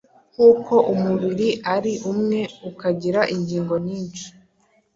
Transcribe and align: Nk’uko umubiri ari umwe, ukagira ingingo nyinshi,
Nk’uko 0.33 0.73
umubiri 0.93 1.49
ari 1.75 1.93
umwe, 2.11 2.39
ukagira 2.69 3.21
ingingo 3.35 3.75
nyinshi, 3.87 4.27